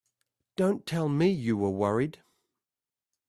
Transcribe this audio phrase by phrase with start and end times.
[0.55, 2.23] Don't tell me you were worried!